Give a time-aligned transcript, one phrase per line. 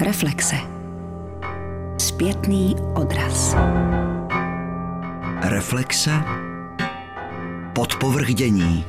[0.00, 0.56] Reflexe.
[1.98, 3.56] Zpětný odraz.
[5.42, 6.10] Reflexe.
[7.74, 8.84] Podpovrdění.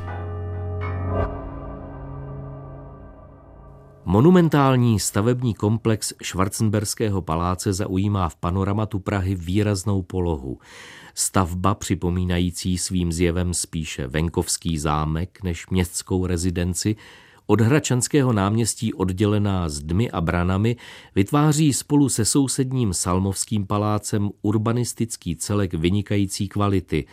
[4.06, 10.60] Monumentální stavební komplex Schwarzenberského paláce zaujímá v panoramatu Prahy výraznou polohu.
[11.14, 16.96] Stavba připomínající svým zjevem spíše venkovský zámek než městskou rezidenci,
[17.50, 20.76] od Hračanského náměstí oddělená zdmi a branami,
[21.16, 27.06] vytváří spolu se sousedním Salmovským palácem urbanistický celek vynikající kvality,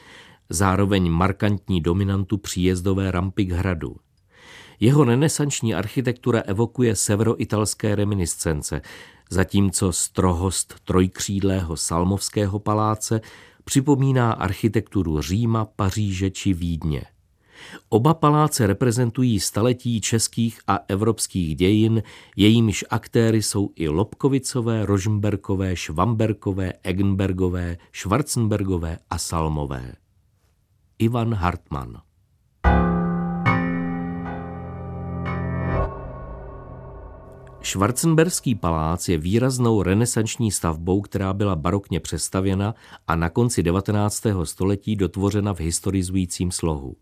[0.51, 3.97] zároveň markantní dominantu příjezdové rampy k hradu.
[4.81, 8.81] Jeho renesanční architektura evokuje severoitalské reminiscence,
[9.31, 13.21] zatímco strohost trojkřídlého Salmovského paláce
[13.65, 17.03] připomíná architekturu Říma, Paříže či Vídně.
[17.89, 22.03] Oba paláce reprezentují staletí českých a evropských dějin,
[22.37, 29.93] jejímiž aktéry jsou i Lobkovicové, Rožmberkové, Švamberkové, Eggenbergové, Schwarzenbergové a Salmové.
[30.99, 31.97] Ivan Hartmann
[37.67, 42.75] Schwarzenberský palác je výraznou renesanční stavbou, která byla barokně přestavěna
[43.07, 44.23] a na konci 19.
[44.45, 46.97] století dotvořena v historizujícím slohu.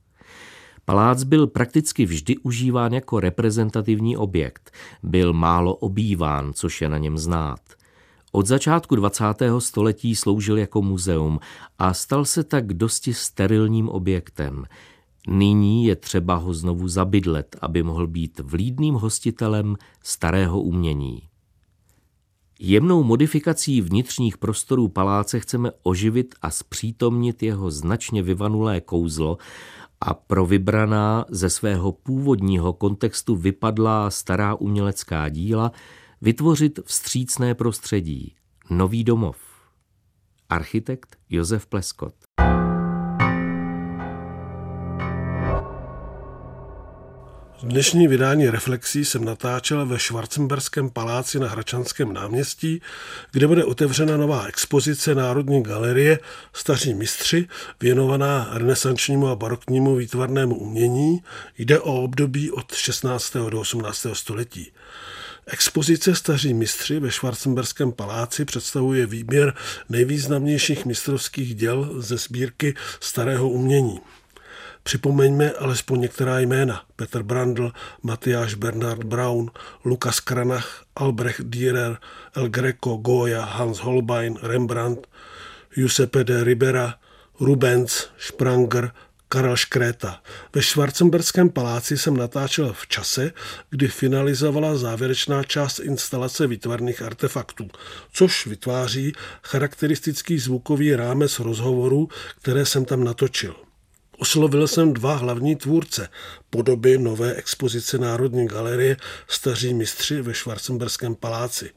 [0.84, 4.70] Palác byl prakticky vždy užíván jako reprezentativní objekt,
[5.02, 7.60] byl málo obýván, což je na něm znát.
[8.32, 9.24] Od začátku 20.
[9.58, 11.40] století sloužil jako muzeum
[11.78, 14.64] a stal se tak dosti sterilním objektem.
[15.28, 21.22] Nyní je třeba ho znovu zabydlet, aby mohl být vlídným hostitelem starého umění.
[22.60, 29.38] Jemnou modifikací vnitřních prostorů paláce chceme oživit a zpřítomnit jeho značně vyvanulé kouzlo
[30.06, 35.72] a pro vybraná ze svého původního kontextu vypadlá stará umělecká díla
[36.20, 38.34] vytvořit vstřícné prostředí,
[38.70, 39.36] nový domov.
[40.48, 42.14] Architekt Josef Pleskot
[47.64, 52.82] Dnešní vydání Reflexí jsem natáčel ve Schwarzenberském paláci na Hračanském náměstí,
[53.32, 56.18] kde bude otevřena nová expozice Národní galerie
[56.52, 57.48] Staří mistři,
[57.80, 61.22] věnovaná renesančnímu a baroknímu výtvarnému umění.
[61.58, 63.36] Jde o období od 16.
[63.50, 64.06] do 18.
[64.12, 64.72] století.
[65.46, 69.54] Expozice Staří mistři ve Schwarzenberském paláci představuje výběr
[69.88, 74.00] nejvýznamnějších mistrovských děl ze sbírky starého umění.
[74.84, 76.82] Připomeňme alespoň některá jména.
[76.96, 77.72] Petr Brandl,
[78.02, 79.50] Matyáš Bernard Braun,
[79.84, 81.98] Lukas Kranach, Albrecht Dürer,
[82.36, 85.06] El Greco, Goya, Hans Holbein, Rembrandt,
[85.74, 86.94] Giuseppe de Ribera,
[87.40, 88.90] Rubens, Spranger,
[89.28, 90.22] Karel Škréta.
[90.54, 93.32] Ve Schwarzenberském paláci jsem natáčel v čase,
[93.70, 97.68] kdy finalizovala závěrečná část instalace výtvarných artefaktů,
[98.12, 99.12] což vytváří
[99.42, 102.08] charakteristický zvukový rámec rozhovorů,
[102.42, 103.63] které jsem tam natočil.
[104.18, 106.08] Oslovil jsem dva hlavní tvůrce
[106.50, 108.96] podoby nové expozice Národní galerie
[109.28, 111.70] Staří mistři ve Schwarzenberském paláci.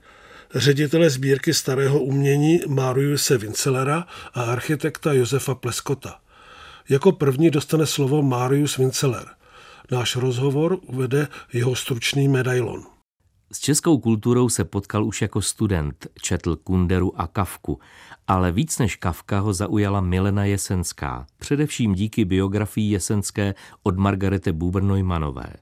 [0.56, 6.20] Ředitele sbírky starého umění Mariuse Vincelera a architekta Josefa Pleskota.
[6.90, 9.26] Jako první dostane slovo Marius Vinceler.
[9.92, 12.97] Náš rozhovor uvede jeho stručný medailon.
[13.52, 17.80] S českou kulturou se potkal už jako student, četl Kunderu a Kavku,
[18.28, 25.54] ale víc než Kavka ho zaujala Milena Jesenská, především díky biografii Jesenské od Margarete Buber-Neumannové.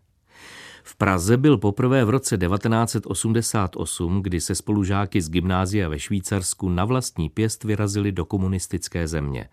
[0.84, 6.85] V Praze byl poprvé v roce 1988, kdy se spolužáky z gymnázia ve Švýcarsku na
[6.85, 9.50] vlastní pěst vyrazili do komunistické země.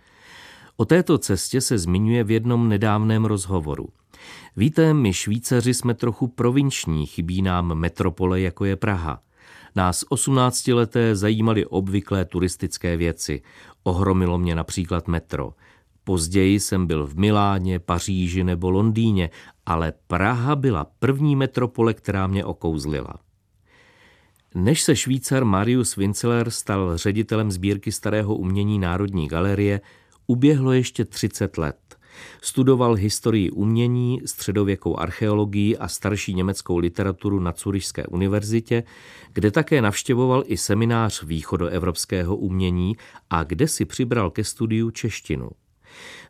[0.76, 3.88] O této cestě se zmiňuje v jednom nedávném rozhovoru.
[4.56, 9.22] Víte, my Švýcaři jsme trochu provinční, chybí nám metropole, jako je Praha.
[9.76, 13.42] Nás 18 leté zajímaly obvyklé turistické věci.
[13.82, 15.54] Ohromilo mě například metro.
[16.04, 19.30] Později jsem byl v Miláně, Paříži nebo Londýně,
[19.66, 23.14] ale Praha byla první metropole, která mě okouzlila.
[24.54, 29.80] Než se Švýcar Marius Winceler stal ředitelem sbírky starého umění Národní galerie,
[30.26, 31.98] uběhlo ještě 30 let.
[32.42, 38.84] Studoval historii umění, středověkou archeologii a starší německou literaturu na Curišské univerzitě,
[39.32, 42.96] kde také navštěvoval i seminář východoevropského umění
[43.30, 45.50] a kde si přibral ke studiu češtinu.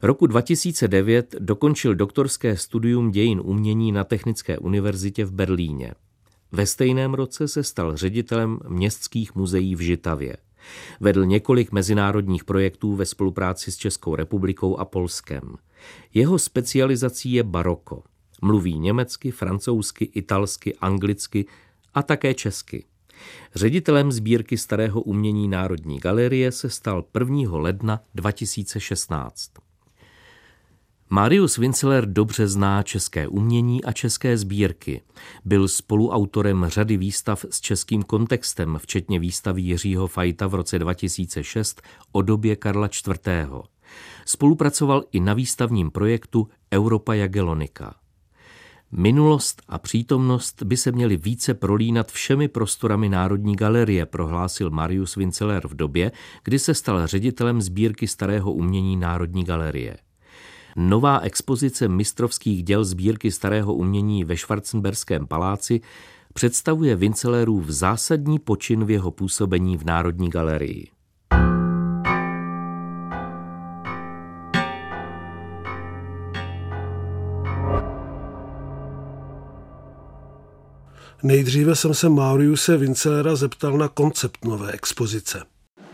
[0.02, 5.94] Roku 2009 dokončil doktorské studium dějin umění na Technické univerzitě v Berlíně.
[6.52, 10.36] Ve stejném roce se stal ředitelem městských muzeí v Žitavě.
[11.00, 15.56] Vedl několik mezinárodních projektů ve spolupráci s Českou republikou a Polskem.
[16.14, 18.02] Jeho specializací je baroko.
[18.42, 21.46] Mluví německy, francouzsky, italsky, anglicky
[21.94, 22.84] a také česky.
[23.54, 27.56] Ředitelem sbírky starého umění Národní galerie se stal 1.
[27.58, 29.50] ledna 2016.
[31.10, 35.02] Marius Vinceler dobře zná české umění a české sbírky.
[35.44, 41.82] Byl spoluautorem řady výstav s českým kontextem, včetně výstavy Jiřího Fajta v roce 2006
[42.12, 43.71] o době Karla IV.
[44.26, 47.94] Spolupracoval i na výstavním projektu Europa Jagellonika.
[48.92, 55.68] Minulost a přítomnost by se měly více prolínat všemi prostorami Národní galerie, prohlásil Marius Vinceler
[55.68, 56.12] v době,
[56.44, 59.96] kdy se stal ředitelem sbírky starého umění Národní galerie.
[60.76, 65.80] Nová expozice mistrovských děl sbírky starého umění ve Schwarzenberském paláci
[66.34, 70.90] představuje Vincelerův zásadní počin v jeho působení v Národní galerii.
[81.24, 85.42] Nejdříve jsem se Mauriuse Vincelera zeptal na koncept nové expozice.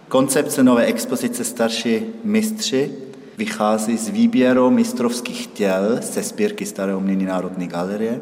[0.09, 2.91] Koncepce nové expozice starší mistři
[3.39, 8.21] vychází z výběru mistrovských těl ze sbírky Staré umění Národní galerie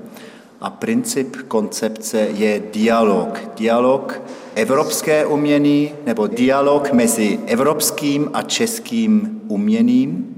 [0.60, 3.40] a princip koncepce je dialog.
[3.56, 4.22] Dialog
[4.54, 10.32] evropské umění nebo dialog mezi evropským a českým uměním.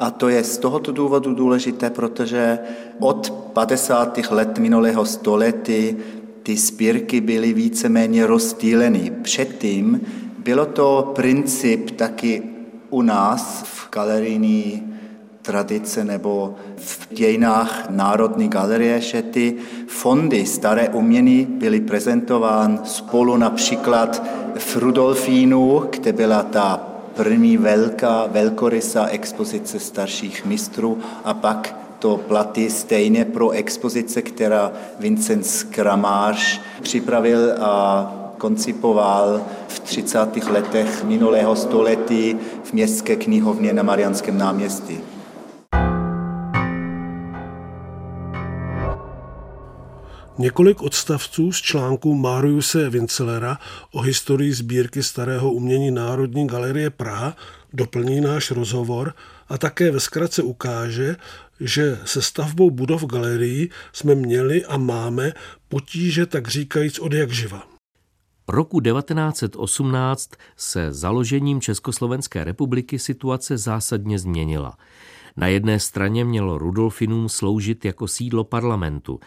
[0.00, 2.58] A to je z tohoto důvodu důležité, protože
[3.00, 4.18] od 50.
[4.30, 5.96] let minulého století
[6.42, 9.12] ty sbírky byly víceméně rozstýleny.
[9.22, 10.00] Předtím
[10.38, 12.42] bylo to princip taky
[12.90, 14.94] u nás v galerijní
[15.42, 19.56] tradice nebo v dějinách Národní galerie, že ty
[19.86, 24.22] fondy staré umění byly prezentovány spolu například
[24.58, 26.83] v Rudolfínu, kde byla ta
[27.16, 35.66] první velká, velkorysá expozice starších mistrů a pak to platí stejně pro expozice, která Vincent
[35.70, 40.36] Kramář připravil a koncipoval v 30.
[40.36, 45.13] letech minulého století v městské knihovně na Marianském náměstí.
[50.38, 53.58] Několik odstavců z článku Mariuse Vincelera
[53.92, 57.36] o historii sbírky starého umění Národní galerie Praha
[57.72, 59.14] doplní náš rozhovor
[59.48, 61.16] a také ve zkratce ukáže,
[61.60, 65.32] že se stavbou budov galerii jsme měli a máme
[65.68, 67.62] potíže tak říkajíc od jak živa.
[68.48, 74.76] Roku 1918 se založením Československé republiky situace zásadně změnila.
[75.36, 79.20] Na jedné straně mělo Rudolfinum sloužit jako sídlo parlamentu,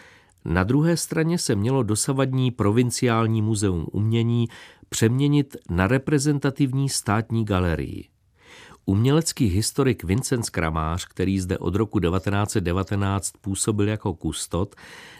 [0.47, 4.47] na druhé straně se mělo dosavadní provinciální muzeum umění
[4.89, 8.07] přeměnit na reprezentativní státní galerii.
[8.85, 14.75] Umělecký historik Vincent Kramář, který zde od roku 1919 působil jako kustot,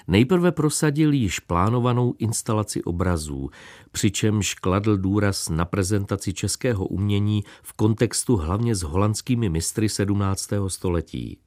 [0.07, 3.49] nejprve prosadil již plánovanou instalaci obrazů,
[3.91, 10.49] přičemž kladl důraz na prezentaci českého umění v kontextu hlavně s holandskými mistry 17.
[10.67, 11.37] století.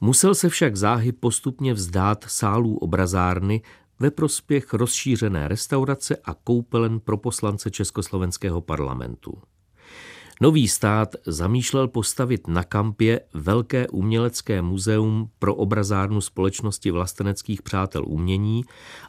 [0.00, 3.62] Musel se však záhy postupně vzdát sálů obrazárny
[4.00, 9.38] ve prospěch rozšířené restaurace a koupelen pro poslance Československého parlamentu.
[10.40, 18.64] Nový stát zamýšlel postavit na kampě velké umělecké muzeum pro obrazárnu společnosti vlasteneckých přátel umění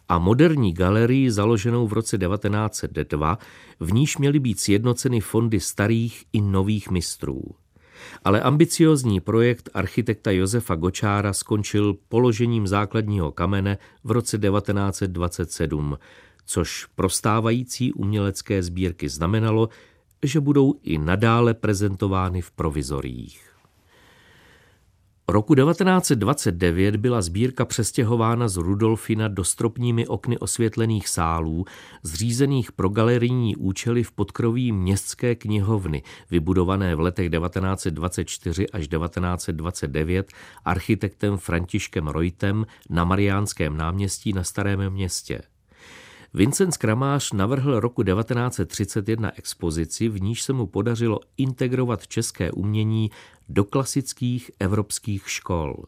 [0.10, 3.38] a moderní galerii založenou v roce 1902,
[3.80, 7.42] v níž měly být sjednoceny fondy starých i nových mistrů.
[8.24, 15.98] Ale ambiciozní projekt architekta Josefa Gočára skončil položením základního kamene v roce 1927,
[16.46, 19.70] což prostávající umělecké sbírky znamenalo,
[20.24, 23.57] že budou i nadále prezentovány v provizoriích.
[25.30, 31.66] Roku 1929 byla sbírka přestěhována z Rudolfina do stropními okny osvětlených sálů,
[32.04, 40.32] zřízených pro galerijní účely v podkroví městské knihovny, vybudované v letech 1924 až 1929
[40.66, 45.42] architektem Františkem Reutem na Mariánském náměstí na Starém městě.
[46.34, 53.12] Vincent Kramář navrhl roku 1931 expozici, v níž se mu podařilo integrovat české umění
[53.50, 55.84] do klasických evropských škol.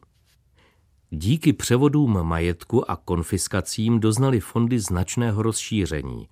[1.12, 6.27] Díky převodům majetku a konfiskacím doznali fondy značného rozšíření.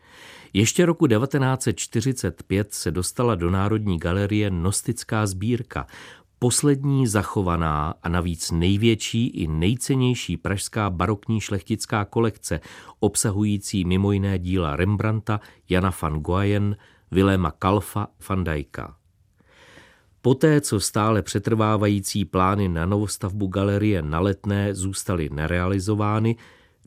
[0.54, 5.88] Ještě roku 1945 se dostala do Národní galerie Nostická sbírka,
[6.40, 12.60] poslední zachovaná a navíc největší i nejcennější pražská barokní šlechtická kolekce,
[13.00, 15.40] obsahující mimo jiné díla Rembrandta,
[15.70, 16.78] Jana van Goyen,
[17.12, 18.96] Viléma Kalfa, van Dijka.
[20.22, 26.36] Poté, co stále přetrvávající plány na novostavbu galerie na letné zůstaly nerealizovány,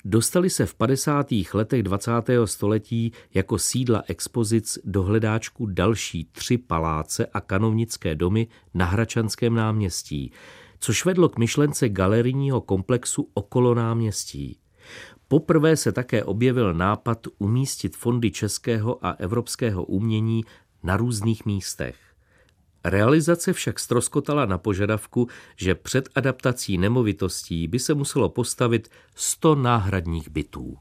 [0.05, 1.27] dostali se v 50.
[1.55, 2.13] letech 20.
[2.45, 10.33] století jako sídla expozic do hledáčku další tři paláce a kanovnické domy na Hračanském náměstí,
[10.79, 14.59] což vedlo k myšlence galerijního komplexu okolo náměstí.
[15.29, 20.45] Poprvé se také objevil nápad umístit fondy českého a evropského umění
[20.83, 22.10] na různých místech.
[22.85, 30.29] Realizace však stroskotala na požadavku, že před adaptací nemovitostí by se muselo postavit 100 náhradních
[30.31, 30.77] bytů.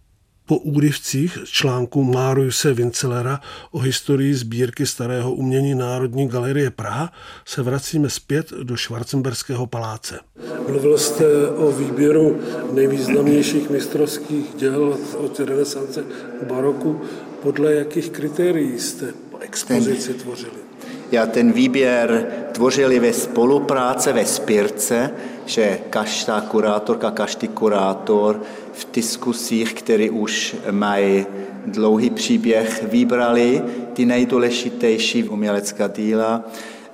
[0.46, 3.40] Po úryvcích článku Márujse Vincelera
[3.72, 7.14] o historii sbírky starého umění Národní galerie Praha
[7.46, 10.20] se vracíme zpět do Schwarzenberského paláce.
[10.68, 12.40] Mluvil jste o výběru
[12.74, 16.04] nejvýznamnějších mistrovských děl od renesance
[16.48, 17.02] baroku.
[17.42, 20.69] Podle jakých kritérií jste expozici tvořili?
[21.12, 25.12] Já ten výběr tvořili ve spolupráce ve spírce,
[25.46, 28.42] že každá kurátorka, každý kurátor
[28.74, 31.26] v diskusích, které už mají
[31.66, 33.62] dlouhý příběh, vybrali
[33.94, 36.44] ty nejdůležitější umělecká díla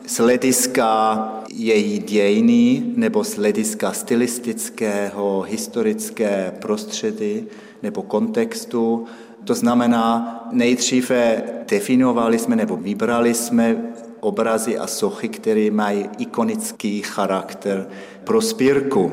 [0.07, 7.43] z hlediska její dějiny nebo z hlediska stylistického, historické prostředy
[7.83, 9.05] nebo kontextu.
[9.43, 13.77] To znamená, nejdříve definovali jsme nebo vybrali jsme
[14.25, 17.87] obrazy a sochy, které mají ikonický charakter
[18.23, 19.11] pro spírku.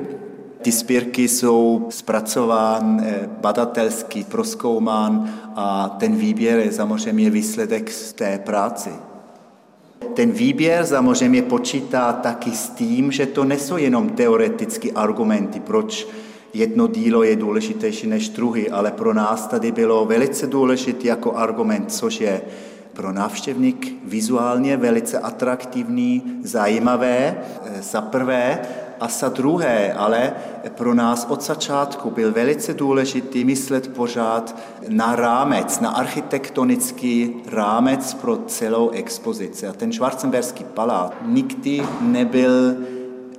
[0.62, 8.38] Ty spírky jsou zpracován, eh, badatelský, proskoumán a ten výběr je samozřejmě výsledek z té
[8.38, 8.90] práce.
[10.14, 16.08] Ten výběr samozřejmě počítá taky s tím, že to nejsou jenom teoretické argumenty, proč
[16.54, 21.92] jedno dílo je důležitější než druhý, ale pro nás tady bylo velice důležité jako argument,
[21.92, 22.40] což je
[22.92, 28.60] pro návštěvník vizuálně velice atraktivní, zajímavé, eh, za prvé,
[29.02, 30.32] a za druhé, ale
[30.68, 34.56] pro nás od začátku byl velice důležitý myslet pořád
[34.88, 39.66] na rámec, na architektonický rámec pro celou expozici.
[39.66, 42.76] A ten Schwarzenberský palác nikdy nebyl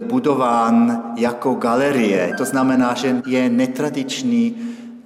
[0.06, 2.34] budován jako galerie.
[2.38, 4.56] To znamená, že je netradiční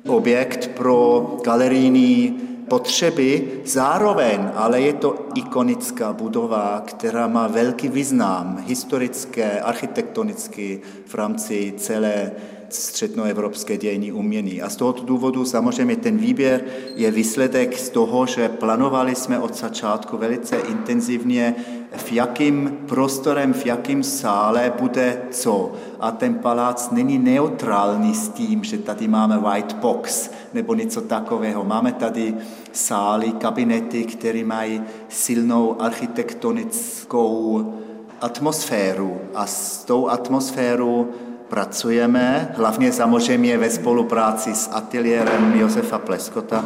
[0.07, 9.61] objekt pro galerijní potřeby, zároveň ale je to ikonická budova, která má velký význam historické,
[9.61, 12.31] architektonický v rámci celé
[12.69, 14.61] střednoevropské dějiny umění.
[14.61, 16.61] A z tohoto důvodu samozřejmě ten výběr
[16.95, 21.55] je výsledek z toho, že plánovali jsme od začátku velice intenzivně,
[21.95, 25.71] v jakým prostorem, v jakém sále bude co.
[25.99, 31.63] A ten palác není neutrální s tím, že tady máme white box nebo něco takového.
[31.63, 32.35] Máme tady
[32.71, 37.73] sály, kabinety, které mají silnou architektonickou
[38.21, 41.07] atmosféru a s tou atmosférou
[41.47, 46.65] pracujeme, hlavně samozřejmě ve spolupráci s ateliérem Josefa Pleskota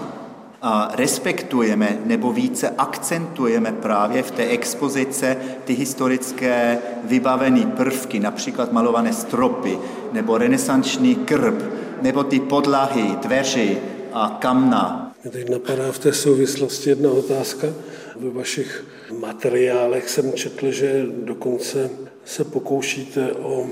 [0.94, 9.80] respektujeme nebo více akcentujeme právě v té expozice ty historické vybavené prvky, například malované stropy
[10.12, 11.64] nebo renesanční krb,
[12.02, 13.78] nebo ty podlahy, dveři
[14.14, 15.14] a kamna.
[15.24, 17.68] Mě teď napadá v té souvislosti jedna otázka.
[18.16, 18.86] Ve vašich
[19.20, 21.90] materiálech jsem četl, že dokonce
[22.26, 23.68] se pokoušíte o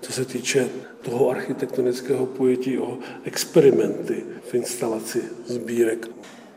[0.00, 0.68] co se týče
[1.10, 6.08] toho architektonického pojetí o experimenty v instalaci sbírek.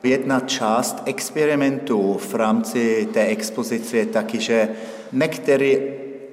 [0.03, 4.69] Jedna část experimentu v rámci té expozice je taky, že
[5.11, 5.75] některé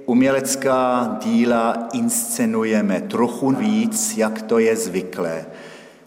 [0.07, 5.47] umělecká díla inscenujeme trochu víc, jak to je zvyklé.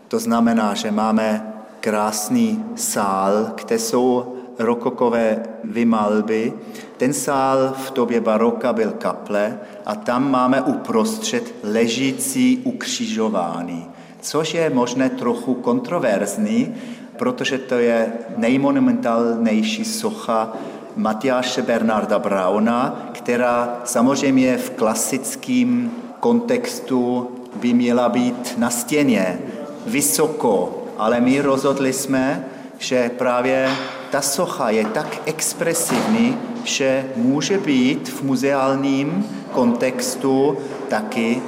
[0.08, 6.54] To znamená, že máme krásný sál, kde jsou rokokové vymalby.
[6.98, 13.88] Ten sál v době baroka byl kaple a tam máme uprostřed ležící ukřižování,
[14.22, 16.76] což je možné trochu kontroverzní,
[17.18, 20.54] protože to je nejmonumentálnější socha
[20.96, 29.40] Matyáše Bernarda Brauna, která samozřejmě v klasickém kontextu by měla být na stěně,
[29.86, 32.46] vysoko, ale my rozhodli jsme,
[32.78, 33.70] že právě
[34.12, 41.42] ta socha je tak expresivní, že může být v muzeálním kontextu taky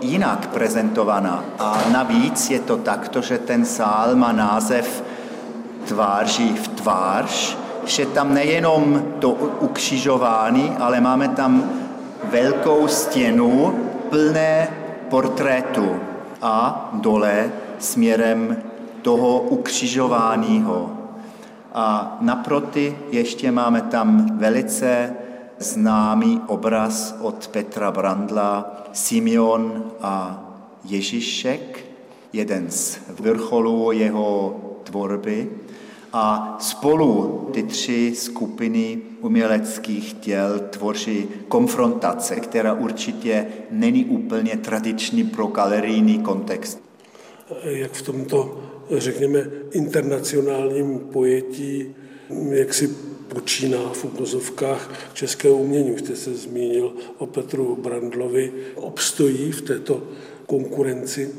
[0.00, 1.44] jinak prezentovaná.
[1.58, 5.04] A navíc je to takto, že ten sál má název
[5.86, 9.30] Tváří v tvář, že tam nejenom to
[9.60, 11.70] ukřižování, ale máme tam
[12.24, 13.74] velkou stěnu
[14.10, 14.68] plné
[15.08, 15.96] portrétu
[16.42, 18.56] a dole směrem
[19.02, 20.95] toho ukřižováního
[21.76, 25.14] a naproti ještě máme tam velice
[25.58, 30.42] známý obraz od Petra Brandla Simeon a
[30.84, 31.86] Ježíšek.
[32.32, 35.50] jeden z vrcholů jeho tvorby.
[36.12, 45.46] A spolu ty tři skupiny uměleckých těl tvoří konfrontace, která určitě není úplně tradiční pro
[45.46, 46.82] galerijní kontext.
[47.64, 48.58] Jak v tomto,
[48.90, 51.94] řekněme, internacionálním pojetí,
[52.50, 52.88] jak si
[53.28, 55.90] počíná v ukazovkách českého umění.
[55.90, 58.52] Už jste se zmínil o Petru Brandlovi.
[58.74, 60.02] Obstojí v této
[60.46, 61.30] konkurenci?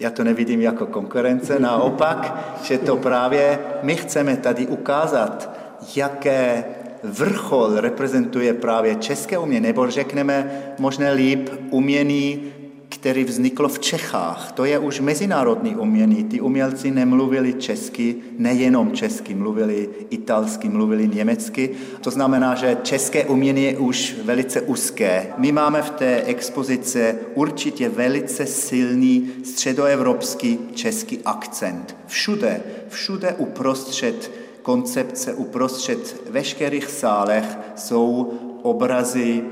[0.00, 5.56] Já to nevidím jako konkurence, naopak, že to právě my chceme tady ukázat,
[5.96, 6.64] jaké
[7.02, 12.52] vrchol reprezentuje právě české umění, nebo řekneme možná líp umění
[12.88, 14.52] který vzniklo v Čechách.
[14.52, 16.24] To je už mezinárodní umění.
[16.24, 21.70] Ty umělci nemluvili česky, nejenom česky, mluvili italsky, mluvili německy.
[22.00, 25.26] To znamená, že české umění je už velice úzké.
[25.38, 31.96] My máme v té expozici určitě velice silný středoevropský český akcent.
[32.06, 34.30] Všude, všude uprostřed
[34.62, 39.42] koncepce, uprostřed veškerých sálech jsou obrazy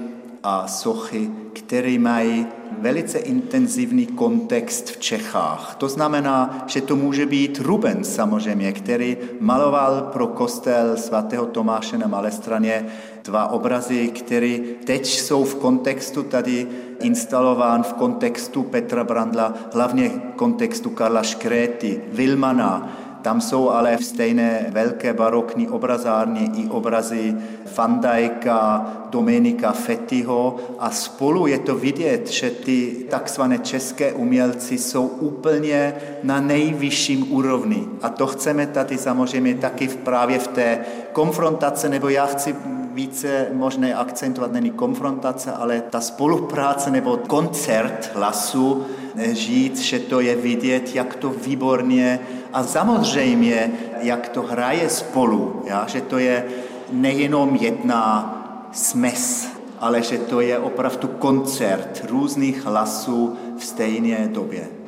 [0.45, 2.47] a sochy, které mají
[2.79, 5.75] velice intenzivní kontext v Čechách.
[5.79, 12.07] To znamená, že to může být Rubens samozřejmě, který maloval pro kostel svatého Tomáše na
[12.07, 12.87] Malé straně
[13.25, 16.67] dva obrazy, které teď jsou v kontextu tady
[17.01, 22.93] instalován v kontextu Petra Brandla, hlavně kontextu Karla Škréty, Wilmana,
[23.25, 27.35] tam jsou ale v stejné velké barokní obrazárně i obrazy
[27.77, 35.07] Van Dijka, Dominika Fettiho a spolu je to vidět, že ty takzvané české umělci jsou
[35.07, 37.85] úplně na nejvyšším úrovni.
[38.03, 40.79] A to chceme tady samozřejmě taky právě v té
[41.13, 42.57] konfrontace, nebo já chci
[42.95, 48.87] více možné akcentovat, není konfrontace, ale ta spolupráce nebo koncert hlasu,
[49.33, 52.21] říct, že to je vidět, jak to výborně
[52.53, 56.45] a samozřejmě, jak to hraje spolu, já, že to je
[56.93, 58.31] nejenom jedna
[58.73, 59.49] smes,
[59.81, 64.84] ale že to je opravdu koncert různých hlasů v stejné době.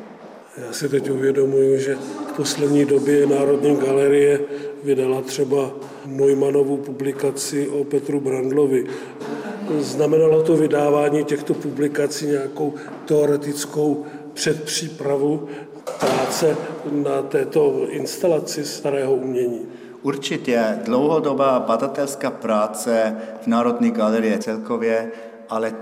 [0.56, 4.40] Já si teď uvědomuji, že v poslední době Národní galerie
[4.84, 5.70] vydala třeba
[6.06, 8.86] Neumanovu publikaci o Petru Brandlovi.
[9.78, 15.48] Znamenalo to vydávání těchto publikací nějakou teoretickou předpřípravu
[16.00, 16.56] práce
[16.92, 19.60] na této instalaci starého umění?
[20.02, 25.10] Určitě dlouhodobá badatelská práce v Národní galerii celkově,
[25.48, 25.74] ale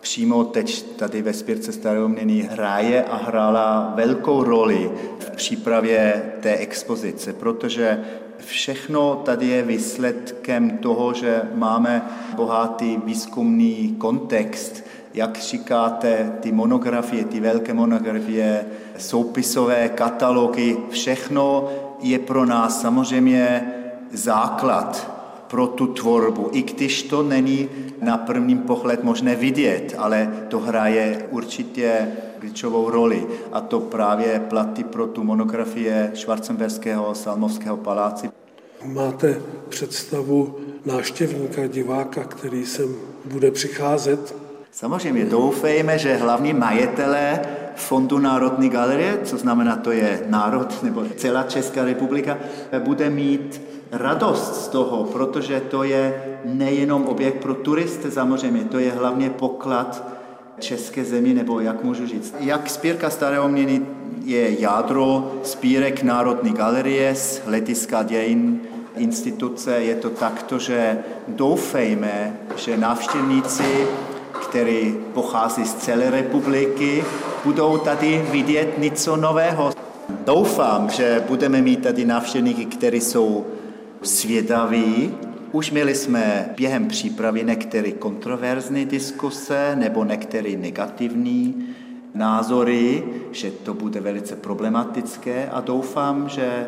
[0.00, 2.10] přímo teď tady ve Spírce starého
[2.50, 8.04] hraje a hrála velkou roli v přípravě té expozice, protože
[8.38, 12.02] všechno tady je výsledkem toho, že máme
[12.36, 14.84] bohatý výzkumný kontext,
[15.14, 18.64] jak říkáte, ty monografie, ty velké monografie,
[18.98, 21.68] soupisové katalogy, všechno
[22.00, 23.72] je pro nás samozřejmě
[24.12, 25.09] základ
[25.50, 27.68] pro tu tvorbu, i když to není
[28.02, 32.08] na prvním pohled možné vidět, ale to hraje určitě
[32.38, 33.26] klíčovou roli.
[33.52, 38.30] A to právě platí pro tu monografie Schwarzenberského Salmovského paláci.
[38.84, 44.34] Máte představu náštěvníka, diváka, který sem bude přicházet?
[44.70, 47.40] Samozřejmě doufejme, že hlavní majitelé
[47.76, 52.38] Fondu Národní galerie, co znamená, to je národ nebo celá Česká republika,
[52.78, 53.60] bude mít
[53.92, 60.04] radost z toho, protože to je nejenom objekt pro turisty, samozřejmě, to je hlavně poklad
[60.58, 62.34] české zemi, nebo jak můžu říct.
[62.40, 63.82] Jak spírka starého měny
[64.24, 68.60] je jádro spírek Národní galerie z letiska dějin
[68.96, 70.98] instituce, je to takto, že
[71.28, 73.86] doufejme, že návštěvníci
[74.50, 77.04] který pochází z celé republiky,
[77.44, 79.72] budou tady vidět něco nového.
[80.26, 83.46] Doufám, že budeme mít tady návštěvníky, kteří jsou
[84.02, 85.14] svědaví.
[85.52, 91.66] Už měli jsme během přípravy některé kontroverzní diskuse nebo některé negativní
[92.14, 96.66] názory, že to bude velice problematické a doufám, že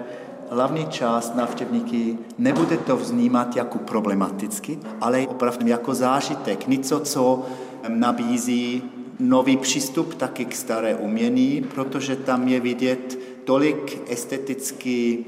[0.51, 7.47] hlavní část návštěvníky nebude to vznímat jako problematicky, ale opravdu jako zážitek, něco, co
[7.89, 8.83] nabízí
[9.21, 15.19] nový přístup taky k staré umění, protože tam je vidět tolik estetických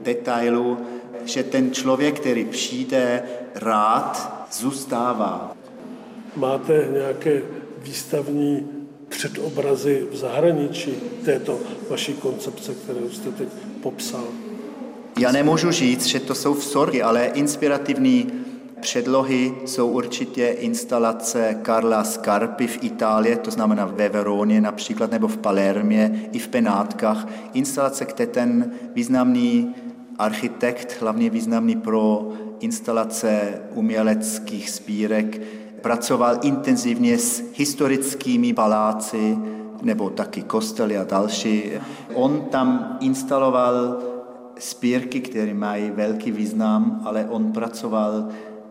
[0.00, 0.78] detailů,
[1.24, 3.22] že ten člověk, který přijde
[3.54, 5.56] rád, zůstává.
[6.36, 7.42] Máte nějaké
[7.78, 8.66] výstavní
[9.08, 11.58] předobrazy v zahraničí této
[11.90, 13.48] vaší koncepce, kterou jste teď
[13.82, 14.24] popsal?
[15.18, 18.42] Já nemůžu říct, že to jsou vzorky, ale inspirativní
[18.82, 25.36] Předlohy jsou určitě instalace Karla Scarpi v Itálii, to znamená ve Veroně například, nebo v
[25.36, 27.28] Palermě, i v Penátkách.
[27.54, 29.74] Instalace, které ten významný
[30.22, 32.28] architekt, hlavně významný pro
[32.60, 35.40] instalace uměleckých spírek,
[35.82, 39.38] pracoval intenzivně s historickými paláci,
[39.82, 41.70] nebo taky kostely a další.
[42.14, 43.98] On tam instaloval
[44.58, 48.28] spírky, které mají velký význam, ale on pracoval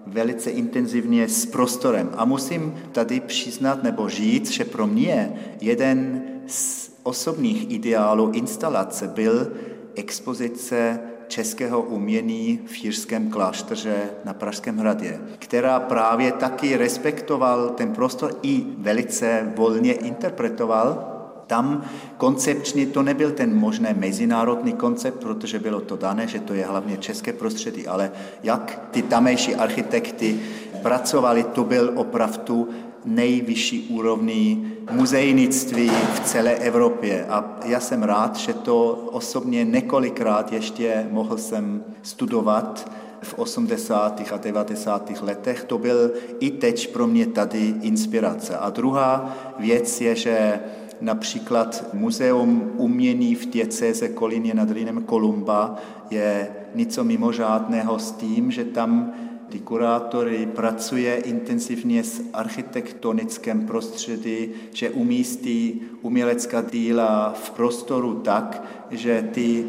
[0.08, 2.10] velice intenzivně s prostorem.
[2.18, 9.52] A musím tady přiznat nebo říct, že pro mě jeden z osobních ideálů instalace byl
[9.96, 11.00] expozice
[11.32, 18.64] českého umění v Jířském klášteře na Pražském hradě, která právě taky respektoval ten prostor i
[18.78, 21.08] velice volně interpretoval.
[21.48, 21.86] Tam
[22.18, 26.98] koncepčně to nebyl ten možný mezinárodní koncept, protože bylo to dané, že to je hlavně
[26.98, 28.12] české prostředí, ale
[28.44, 30.40] jak ty tamejší architekty
[30.82, 32.70] pracovali, to byl opravdu
[33.06, 37.26] nejvyšší úrovni muzejnictví v celé Evropě.
[37.30, 44.22] A já jsem rád, že to osobně několikrát ještě mohl jsem studovat v 80.
[44.34, 45.12] a 90.
[45.22, 45.64] letech.
[45.64, 48.58] To byl i teď pro mě tady inspirace.
[48.58, 50.60] A druhá věc je, že
[51.02, 55.76] například Muzeum umění v diecéze Kolíně nad Rýnem Kolumba
[56.10, 59.14] je něco mimořádného s tím, že tam
[59.52, 69.30] ty kurátory pracuje intenzivně s architektonickém prostředí, že umístí umělecká díla v prostoru tak, že
[69.32, 69.66] ty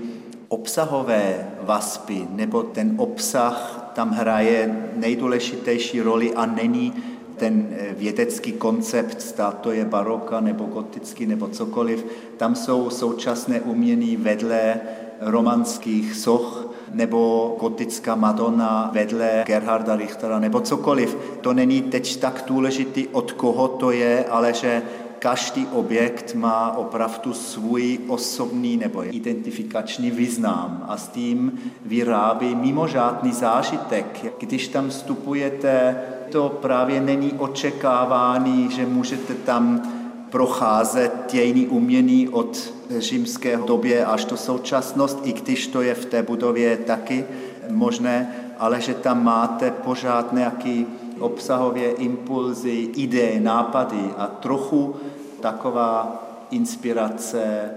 [0.49, 6.93] obsahové vazby nebo ten obsah tam hraje nejdůležitější roli a není
[7.37, 12.07] ten vědecký koncept, zda to je baroka nebo gotický nebo cokoliv.
[12.37, 14.81] Tam jsou současné umění vedle
[15.21, 21.17] romanských soch, nebo gotická Madonna vedle Gerharda Richtera nebo cokoliv.
[21.41, 24.83] To není teď tak důležitý, od koho to je, ale že
[25.19, 34.35] každý objekt má opravdu svůj osobní nebo identifikační význam a s tím vyrábí mimořádný zážitek.
[34.39, 35.97] Když tam vstupujete,
[36.33, 39.83] to právě není očekávání, že můžete tam
[40.31, 46.23] procházet dějiny umění od římské době až do současnost, i když to je v té
[46.23, 47.25] budově taky
[47.69, 50.87] možné, ale že tam máte pořád nějaký
[51.19, 54.97] obsahově impulzy, ideje, nápady a trochu
[55.41, 57.71] taková inspirace,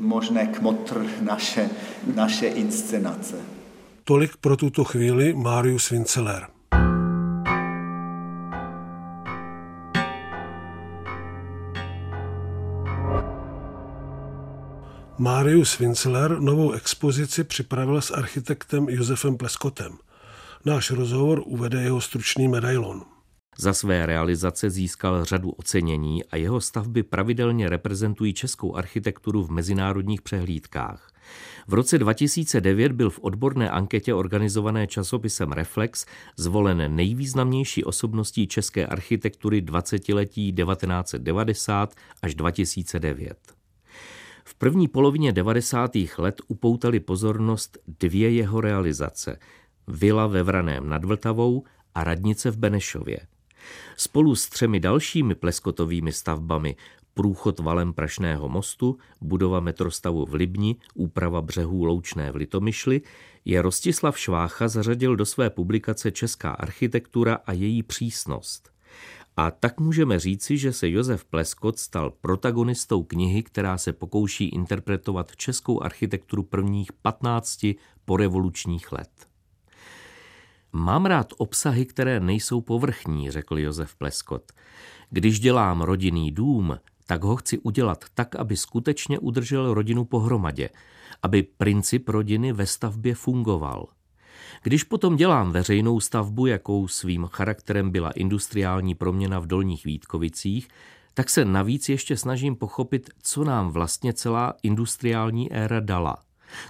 [0.00, 1.70] možné kmotr naše,
[2.14, 3.36] naše inscenace.
[4.04, 6.46] Tolik pro tuto chvíli Marius Vinceler.
[15.20, 19.98] Marius Winsler novou expozici připravil s architektem Josefem Pleskotem.
[20.64, 23.02] Náš rozhovor uvede jeho stručný medailon.
[23.58, 30.22] Za své realizace získal řadu ocenění a jeho stavby pravidelně reprezentují českou architekturu v mezinárodních
[30.22, 31.12] přehlídkách.
[31.68, 36.06] V roce 2009 byl v odborné anketě organizované časopisem Reflex
[36.36, 43.59] zvolen nejvýznamnější osobností české architektury 20-letí 1990 až 2009.
[44.50, 45.90] V první polovině 90.
[46.18, 49.38] let upoutali pozornost dvě jeho realizace.
[49.88, 53.18] Vila ve Vraném nad Vltavou a radnice v Benešově.
[53.96, 56.76] Spolu s třemi dalšími pleskotovými stavbami
[57.14, 63.00] průchod valem Prašného mostu, budova metrostavu v Libni, úprava břehů Loučné v Litomyšli,
[63.44, 68.70] je Rostislav Švácha zařadil do své publikace Česká architektura a její přísnost.
[69.40, 75.36] A tak můžeme říci, že se Josef Pleskot stal protagonistou knihy, která se pokouší interpretovat
[75.36, 77.66] českou architekturu prvních 15
[78.04, 79.10] porevolučních let.
[80.72, 84.52] Mám rád obsahy, které nejsou povrchní, řekl Josef Pleskot.
[85.10, 90.68] Když dělám rodinný dům, tak ho chci udělat tak, aby skutečně udržel rodinu pohromadě,
[91.22, 93.88] aby princip rodiny ve stavbě fungoval–
[94.62, 100.68] když potom dělám veřejnou stavbu, jakou svým charakterem byla industriální proměna v Dolních Vítkovicích,
[101.14, 106.16] tak se navíc ještě snažím pochopit, co nám vlastně celá industriální éra dala.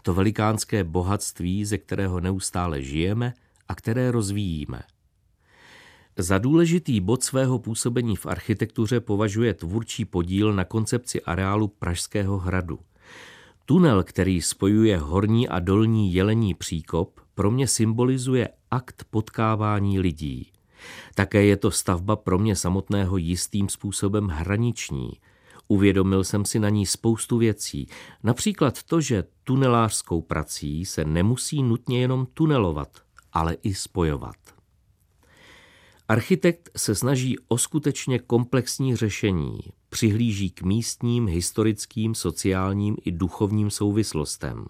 [0.03, 3.35] To velikánské bohatství, ze kterého neustále žijeme
[3.69, 4.83] a které rozvíjíme.
[6.19, 12.79] Za důležitý bod svého působení v architektuře považuje tvůrčí podíl na koncepci areálu Pražského hradu.
[13.67, 20.53] Tunel, který spojuje horní a dolní jelení příkop, pro mě symbolizuje akt potkávání lidí.
[21.15, 25.11] Také je to stavba pro mě samotného jistým způsobem hraniční.
[25.69, 27.89] Uvědomil jsem si na ní spoustu věcí,
[28.23, 32.89] například to, že tunelářskou prací se nemusí nutně jenom tunelovat,
[33.33, 34.37] ale i spojovat.
[36.09, 44.67] Architekt se snaží o skutečně komplexní řešení, přihlíží k místním, historickým, sociálním i duchovním souvislostem.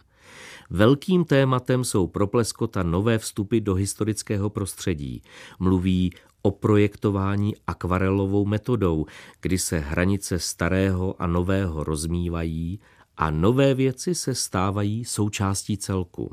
[0.73, 5.23] Velkým tématem jsou pro Pleskota nové vstupy do historického prostředí.
[5.59, 9.07] Mluví o projektování akvarelovou metodou,
[9.41, 12.81] kdy se hranice starého a nového rozmývají
[13.17, 16.31] a nové věci se stávají součástí celku.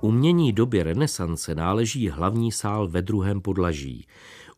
[0.00, 4.06] Umění doby renesance náleží hlavní sál ve druhém podlaží.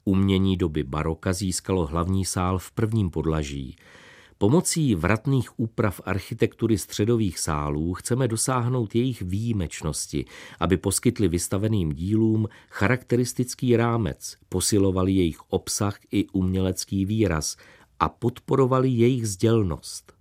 [0.04, 3.76] Umění doby baroka získalo hlavní sál v prvním podlaží.
[4.38, 10.24] Pomocí vratných úprav architektury středových sálů chceme dosáhnout jejich výjimečnosti,
[10.60, 17.56] aby poskytli vystaveným dílům charakteristický rámec, posilovali jejich obsah i umělecký výraz
[18.00, 20.19] a podporovali jejich sdělnost.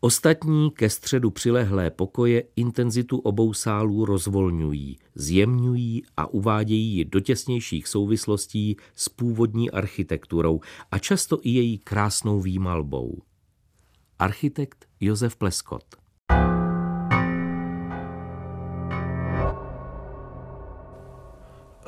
[0.00, 7.88] Ostatní ke středu přilehlé pokoje intenzitu obou sálů rozvolňují, zjemňují a uvádějí ji do těsnějších
[7.88, 13.22] souvislostí s původní architekturou a často i její krásnou výmalbou.
[14.18, 15.84] Architekt Josef Pleskot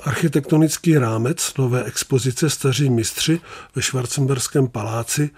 [0.04, 3.40] Architektonický rámec nové expozice Staří mistři
[3.74, 5.30] ve Schwarzenberském paláci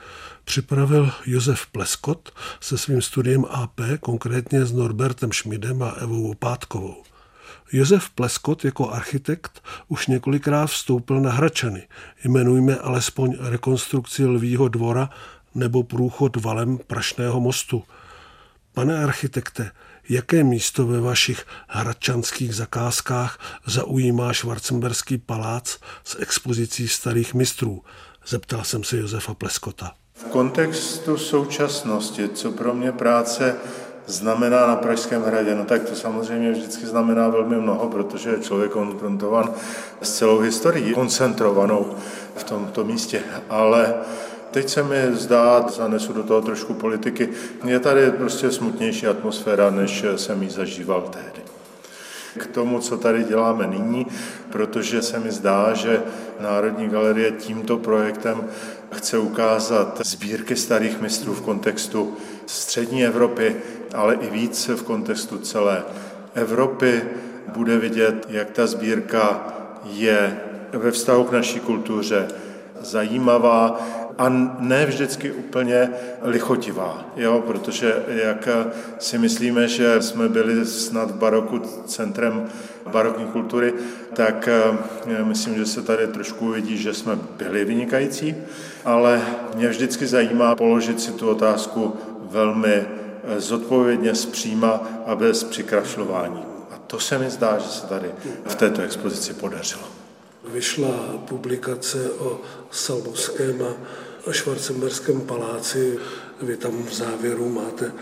[0.45, 7.03] připravil Josef Pleskot se svým studiem AP, konkrétně s Norbertem Schmidem a Evou Opátkovou.
[7.73, 11.89] Josef Pleskot jako architekt už několikrát vstoupil na Hračany.
[12.25, 15.11] Jmenujme alespoň rekonstrukci Lvího dvora
[15.55, 17.83] nebo průchod valem Prašného mostu.
[18.75, 19.71] Pane architekte,
[20.09, 27.83] jaké místo ve vašich hradčanských zakázkách zaujímá Schwarzenberský palác s expozicí starých mistrů?
[28.27, 29.93] Zeptal jsem se Josefa Pleskota.
[30.15, 33.57] V kontextu současnosti, co pro mě práce
[34.07, 38.71] znamená na Pražském hradě, no tak to samozřejmě vždycky znamená velmi mnoho, protože je člověk
[38.71, 39.55] konfrontovan
[40.03, 41.97] s celou historií, koncentrovanou
[42.37, 43.23] v tomto místě.
[43.49, 43.95] Ale
[44.53, 47.29] Teď se mi zdá, zanesu do toho trošku politiky,
[47.65, 51.43] je tady prostě smutnější atmosféra, než jsem ji zažíval tehdy.
[52.39, 54.07] K tomu, co tady děláme nyní,
[54.51, 56.03] protože se mi zdá, že
[56.41, 58.45] Národní galerie tímto projektem
[58.93, 63.57] chce ukázat sbírky starých mistrů v kontextu střední Evropy,
[63.95, 65.85] ale i víc v kontextu celé
[66.35, 67.03] Evropy.
[67.49, 70.41] Bude vidět, jak ta sbírka je
[70.73, 72.29] ve vztahu k naší kultuře
[72.81, 73.81] zajímavá,
[74.19, 75.91] a ne vždycky úplně
[76.23, 78.49] lichotivá, jo, protože jak
[78.99, 82.49] si myslíme, že jsme byli snad v baroku centrem
[82.93, 83.75] barokní kultury,
[84.15, 88.37] tak eh, myslím, že se tady trošku uvidí, že jsme byli vynikající,
[88.85, 89.23] ale
[89.55, 91.97] mě vždycky zajímá položit si tu otázku
[92.31, 96.45] velmi eh, zodpovědně, zpříma a bez přikrašlování.
[96.71, 98.11] A to se mi zdá, že se tady
[98.47, 100.02] v této expozici podařilo
[100.45, 103.67] vyšla publikace o Salmovském
[104.27, 105.99] a Švarcemberském paláci.
[106.43, 107.93] Vy tam v závěru máte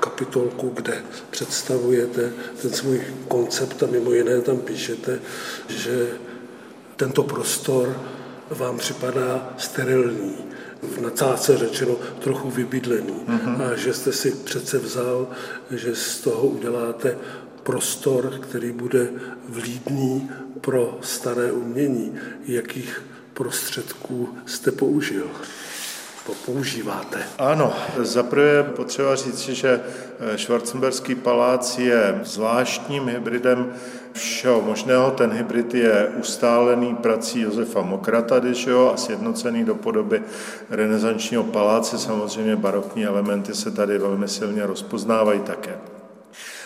[0.00, 5.20] kapitolku, kde představujete ten svůj koncept a mimo jiné tam píšete,
[5.68, 6.08] že
[6.96, 8.00] tento prostor
[8.50, 10.36] vám připadá sterilní,
[10.82, 13.62] v nadsázce řečeno trochu vybydlený mm-hmm.
[13.62, 15.28] a že jste si přece vzal,
[15.70, 17.18] že z toho uděláte
[17.66, 19.08] prostor, který bude
[19.48, 22.14] vlídný pro staré umění.
[22.46, 23.02] Jakých
[23.34, 25.26] prostředků jste použil?
[26.46, 27.18] používáte?
[27.38, 29.80] Ano, zaprvé potřeba říct, že
[30.36, 33.72] Schwarzenberský palác je zvláštním hybridem
[34.12, 35.10] všeho možného.
[35.10, 40.22] Ten hybrid je ustálený prací Josefa Mokrata, jo, a sjednocený do podoby
[40.70, 41.98] renesančního paláce.
[41.98, 45.95] Samozřejmě barokní elementy se tady velmi silně rozpoznávají také.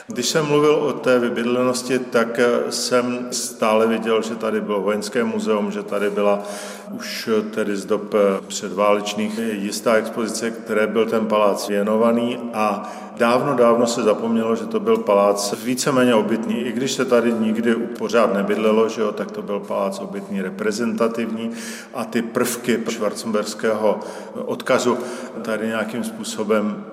[0.06, 5.24] Když jsem mluvil o té vybydlenosti, tak eh, jsem stále viděl, že tady bylo vojenské
[5.24, 6.42] muzeum, že tady byla
[6.90, 13.54] už tedy z dob eh, předválečných jistá expozice, které byl ten palác věnovaný a dávno,
[13.54, 16.60] dávno se zapomnělo, že to byl palác víceméně obytný.
[16.60, 21.50] I když se tady nikdy pořád nebydlelo, že jo, tak to byl palác obytný reprezentativní
[21.94, 24.00] a ty prvky švarcemberského
[24.34, 24.98] odkazu
[25.42, 26.84] tady nějakým způsobem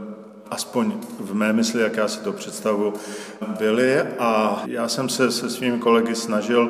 [0.52, 2.94] aspoň v mé mysli, jak já si to představu,
[3.60, 6.70] byly a já jsem se se svými kolegy snažil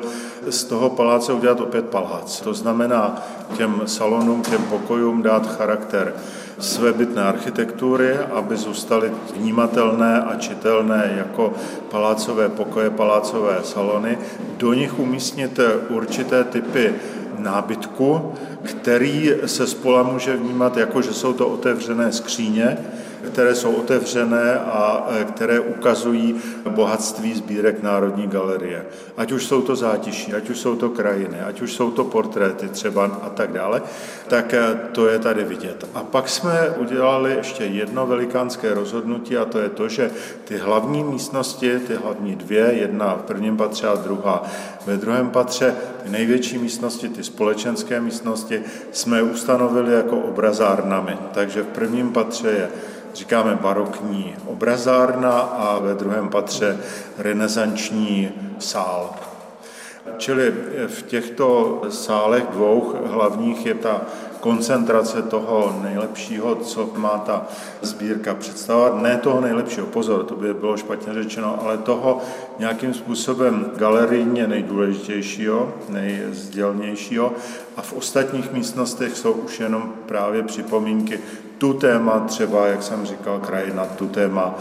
[0.50, 2.40] z toho paláce udělat opět palác.
[2.40, 3.22] To znamená
[3.56, 6.14] těm salonům, těm pokojům dát charakter
[6.58, 11.52] svébytné architektury, aby zůstaly vnímatelné a čitelné jako
[11.90, 14.18] palácové pokoje, palácové salony.
[14.56, 16.94] Do nich umístnit určité typy
[17.38, 22.78] nábytku, který se spola může vnímat jako, že jsou to otevřené skříně,
[23.26, 26.34] které jsou otevřené a e, které ukazují
[26.68, 28.86] bohatství sbírek Národní galerie.
[29.16, 32.68] Ať už jsou to zátiší, ať už jsou to krajiny, ať už jsou to portréty
[32.68, 33.82] třeba a tak dále,
[34.28, 35.88] tak e, to je tady vidět.
[35.94, 40.10] A pak jsme udělali ještě jedno velikánské rozhodnutí a to je to, že
[40.44, 44.42] ty hlavní místnosti, ty hlavní dvě, jedna v prvním patře a druhá
[44.86, 51.16] ve druhém patře, ty největší místnosti, ty společenské místnosti, jsme ustanovili jako obrazárnami.
[51.32, 52.68] Takže v prvním patře je
[53.18, 56.78] říkáme barokní obrazárna a ve druhém patře
[57.18, 59.14] renesanční sál.
[60.18, 60.54] Čili
[60.86, 64.00] v těchto sálech dvou hlavních je ta
[64.40, 67.46] koncentrace toho nejlepšího, co má ta
[67.82, 69.02] sbírka představovat.
[69.02, 72.18] Ne toho nejlepšího, pozor, to by bylo špatně řečeno, ale toho
[72.58, 77.32] nějakým způsobem galerijně nejdůležitějšího, nejzdělnějšího
[77.76, 81.20] a v ostatních místnostech jsou už jenom právě připomínky
[81.58, 84.54] tu téma, třeba, jak jsem říkal, krajina, tu téma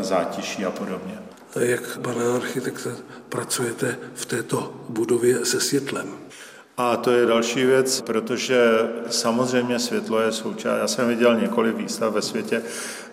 [0.00, 1.18] e, zátiší a podobně.
[1.60, 2.90] Jak, pane architekte,
[3.28, 6.06] pracujete v této budově se světlem?
[6.76, 8.60] A to je další věc, protože
[9.10, 10.78] samozřejmě světlo je součást.
[10.80, 12.62] Já jsem viděl několik výstav ve světě,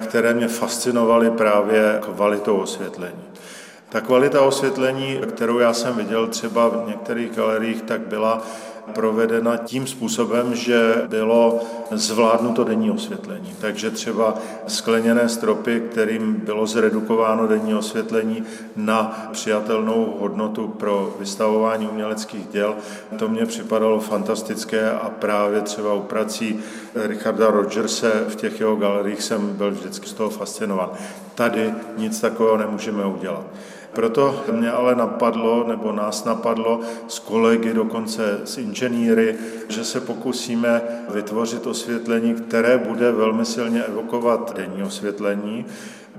[0.08, 3.24] které mě fascinovaly právě kvalitou osvětlení.
[3.90, 8.48] Ta kvalita osvětlení, kterou já jsem viděl třeba v některých galeriích, tak byla
[8.94, 11.60] provedena tím způsobem, že bylo
[11.92, 13.56] zvládnuto denní osvětlení.
[13.62, 14.34] Takže třeba
[14.68, 18.44] skleněné stropy, kterým bylo zredukováno denní osvětlení
[18.76, 22.76] na přijatelnou hodnotu pro vystavování uměleckých děl,
[23.20, 26.60] to mně připadalo fantastické a právě třeba u prací
[26.96, 30.90] Richarda Rogerse v těch jeho galeriích jsem byl vždycky z toho fascinován.
[31.36, 33.44] Tady nic takového nemůžeme udělat.
[34.00, 39.36] Proto mě ale napadlo, nebo nás napadlo s kolegy, dokonce s inženýry,
[39.70, 45.66] že se pokusíme vytvořit osvětlení, které bude velmi silně evokovat denní osvětlení,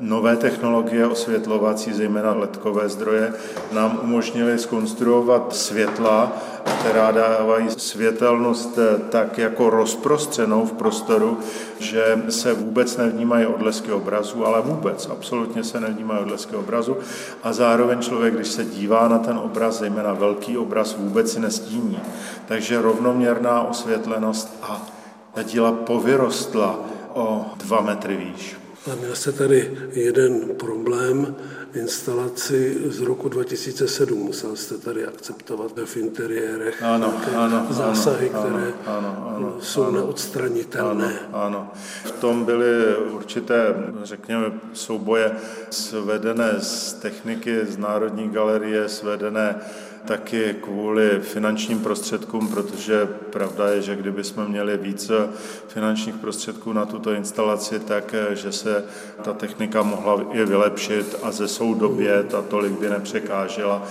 [0.01, 3.33] Nové technologie osvětlovací, zejména letkové zdroje,
[3.73, 6.33] nám umožnily skonstruovat světla,
[6.81, 8.79] která dávají světelnost
[9.11, 11.39] tak jako rozprostřenou v prostoru,
[11.79, 16.97] že se vůbec nevnímají odlesky obrazu, ale vůbec, absolutně se nevnímají odlesky obrazu.
[17.43, 21.99] A zároveň člověk, když se dívá na ten obraz, zejména velký obraz, vůbec si nestíní.
[22.47, 24.87] Takže rovnoměrná osvětlenost a
[25.35, 26.79] ta díla povyrostla
[27.15, 28.60] o dva metry výš.
[28.87, 31.37] A měl jste tady jeden problém
[31.73, 34.19] v instalaci z roku 2007.
[34.19, 39.93] Musel jste tady akceptovat v interiérech ano, ano, zásahy, ano, které ano, ano, jsou ano,
[39.93, 41.19] neodstranitelné.
[41.33, 41.71] Ano, ano.
[42.05, 45.33] V tom byly určité, řekněme, souboje
[45.71, 49.61] svedené z techniky z Národní galerie, svedené
[50.05, 55.29] taky kvůli finančním prostředkům, protože pravda je, že kdyby jsme měli více
[55.69, 58.85] finančních prostředků na tuto instalaci, tak že se
[59.23, 63.83] ta technika mohla i vylepšit a ze soudobě ta tolik by nepřekážela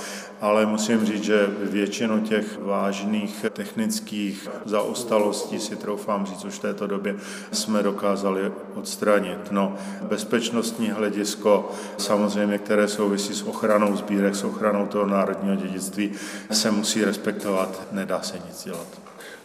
[0.41, 6.87] ale musím říct, že většinu těch vážných technických zaostalostí si troufám říct už v této
[6.87, 7.15] době
[7.51, 9.51] jsme dokázali odstranit.
[9.51, 16.11] No, bezpečnostní hledisko, samozřejmě, které souvisí s ochranou sbírek, s ochranou toho národního dědictví,
[16.51, 18.87] se musí respektovat, nedá se nic dělat.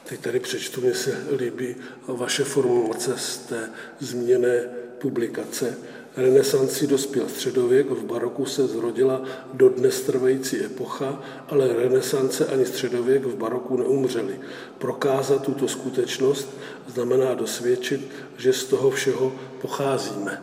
[0.08, 1.76] Teď tady přečtu, mně se líbí
[2.08, 5.76] vaše formulace z té změněné publikace
[6.16, 13.24] Renesanci dospěl středověk, v baroku se zrodila do dnes trvající epocha, ale renesance ani středověk
[13.24, 14.40] v baroku neumřeli.
[14.78, 16.48] Prokázat tuto skutečnost
[16.86, 20.42] znamená dosvědčit, že z toho všeho pocházíme.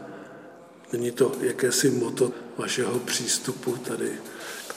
[0.93, 4.11] Není to jakési moto vašeho přístupu tady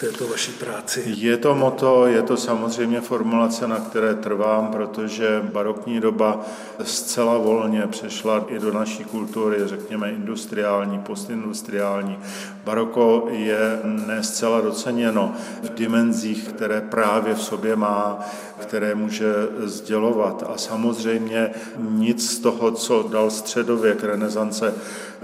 [0.05, 1.03] této vaší práci?
[1.07, 6.41] Je to moto, je to samozřejmě formulace, na které trvám, protože barokní doba
[6.83, 12.19] zcela volně přešla i do naší kultury, řekněme industriální, postindustriální.
[12.65, 18.21] Baroko je ne zcela doceněno v dimenzích, které právě v sobě má,
[18.59, 19.33] které může
[19.65, 20.45] sdělovat.
[20.55, 24.75] A samozřejmě nic z toho, co dal středověk, renesance,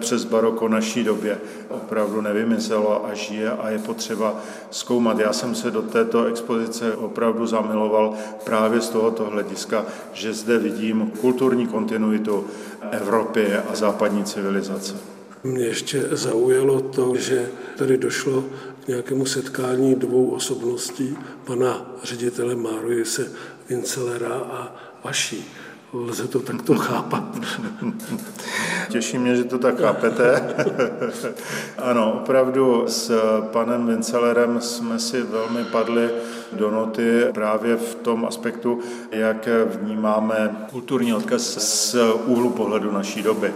[0.01, 5.19] přes baroko naší době opravdu nevymizelo a žije a je potřeba zkoumat.
[5.19, 11.13] Já jsem se do této expozice opravdu zamiloval právě z tohoto hlediska, že zde vidím
[11.21, 12.47] kulturní kontinuitu
[12.91, 14.95] Evropy a západní civilizace.
[15.45, 18.45] Mě ještě zaujalo to, že tady došlo
[18.85, 23.33] k nějakému setkání dvou osobností, pana ředitele Máruise
[23.69, 25.45] Vincelera a vaší.
[25.93, 27.39] Lze to takto chápat.
[28.91, 30.55] Těší mě, že to tak chápete.
[31.79, 33.13] ano, opravdu s
[33.53, 36.11] panem Vincelerem jsme si velmi padli
[36.53, 38.81] do noty právě v tom aspektu,
[39.13, 39.49] jak
[39.81, 43.55] vnímáme kulturní odkaz z úhlu pohledu naší doby.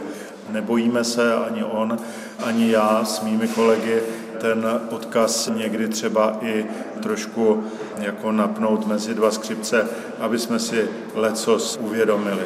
[0.50, 1.98] Nebojíme se ani on,
[2.44, 4.02] ani já s mými kolegy
[4.40, 6.66] ten odkaz někdy třeba i
[7.02, 7.64] trošku
[7.98, 9.88] jako napnout mezi dva skřipce,
[10.20, 12.42] aby jsme si lecos uvědomili.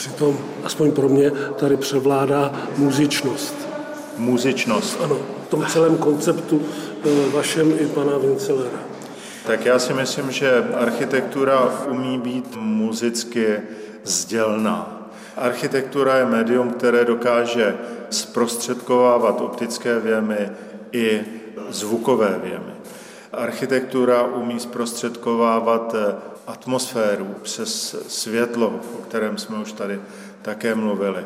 [0.00, 3.54] Přitom, aspoň pro mě, tady převládá muzičnost.
[4.16, 5.00] Muzičnost.
[5.04, 6.62] Ano, v tom celém konceptu
[7.04, 8.78] eh, vašem i pana Vincelera.
[9.46, 13.60] Tak já si myslím, že architektura umí být muzicky
[14.04, 15.10] sdělná.
[15.36, 17.76] Architektura je médium, které dokáže
[18.10, 20.50] zprostředkovávat optické věmy
[20.92, 21.20] i
[21.70, 22.72] zvukové věmy.
[23.32, 25.94] Architektura umí zprostředkovávat
[26.50, 30.00] atmosféru přes světlo, o kterém jsme už tady
[30.42, 31.24] také mluvili.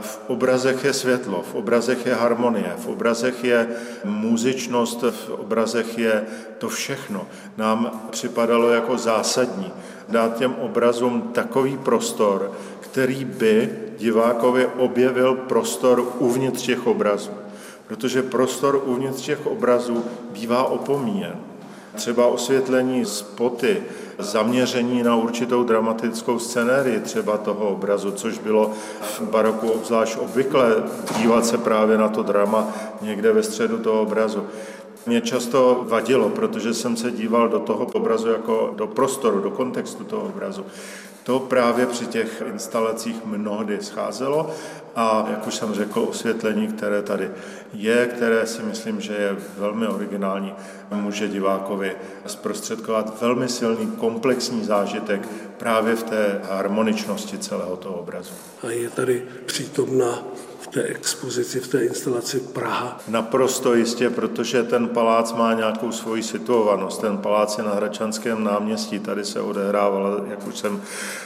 [0.00, 3.68] V obrazech je světlo, v obrazech je harmonie, v obrazech je
[4.04, 6.24] muzičnost, v obrazech je
[6.58, 7.26] to všechno.
[7.56, 9.72] Nám připadalo jako zásadní
[10.08, 17.30] dát těm obrazům takový prostor, který by divákovi objevil prostor uvnitř těch obrazů.
[17.86, 21.34] Protože prostor uvnitř těch obrazů bývá opomíjen.
[21.94, 23.82] Třeba osvětlení spoty,
[24.18, 30.74] zaměření na určitou dramatickou scenérii třeba toho obrazu, což bylo v baroku obzvlášť obvyklé
[31.18, 32.68] dívat se právě na to drama
[33.00, 34.46] někde ve středu toho obrazu.
[35.06, 40.04] Mě často vadilo, protože jsem se díval do toho obrazu jako do prostoru, do kontextu
[40.04, 40.66] toho obrazu.
[41.24, 44.50] To právě při těch instalacích mnohdy scházelo
[44.96, 47.30] a, jak už jsem řekl, osvětlení, které tady
[47.72, 50.54] je, které si myslím, že je velmi originální,
[50.90, 51.96] může divákovi
[52.26, 55.28] zprostředkovat velmi silný komplexní zážitek
[55.58, 58.34] právě v té harmoničnosti celého toho obrazu.
[58.62, 60.22] A je tady přítomna
[60.74, 63.00] té expozici, v té instalaci Praha?
[63.08, 67.00] Naprosto jistě, protože ten palác má nějakou svoji situovanost.
[67.00, 70.82] Ten palác je na Hračanském náměstí, tady se odehrávala, jak už jsem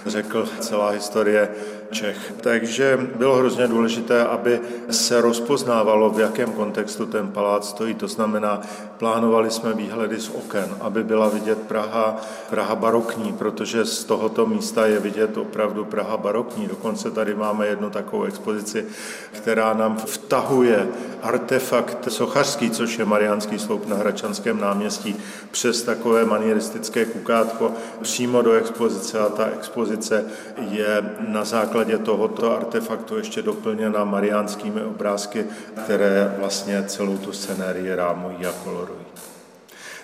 [0.07, 1.49] řekl, celá historie
[1.91, 2.33] Čech.
[2.41, 4.61] Takže bylo hrozně důležité, aby
[4.91, 7.95] se rozpoznávalo, v jakém kontextu ten palác stojí.
[7.95, 8.61] To znamená,
[8.99, 12.17] plánovali jsme výhledy z oken, aby byla vidět Praha,
[12.51, 16.67] Praha barokní, protože z tohoto místa je vidět opravdu Praha barokní.
[16.67, 18.87] Dokonce tady máme jednu takovou expozici,
[19.33, 20.89] která nám vtahuje
[21.23, 25.17] artefakt sochařský, což je Mariánský sloup na Hračanském náměstí,
[25.51, 27.73] přes takové manieristické kukátko
[28.03, 30.25] přímo do expozice a ta expozice
[30.71, 35.45] je na základě tohoto artefaktu ještě doplněna mariánskými obrázky,
[35.85, 39.07] které vlastně celou tu scenérii rámují a kolorují.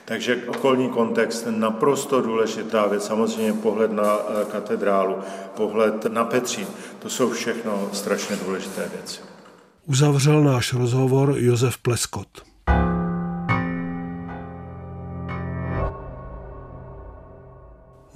[0.04, 5.16] Takže okolní kontext naprosto důležitá věc, samozřejmě pohled na eh, katedrálu,
[5.56, 6.66] pohled na Petřín,
[6.98, 9.20] to jsou všechno strašně důležité věci.
[9.86, 12.53] Uzavřel náš rozhovor Josef Pleskot.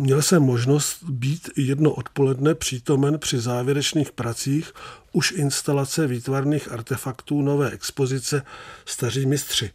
[0.01, 4.73] Měl jsem možnost být jedno odpoledne přítomen při závěrečných pracích
[5.13, 8.43] už instalace výtvarných artefaktů nové expozice
[8.85, 9.71] Staří mistři.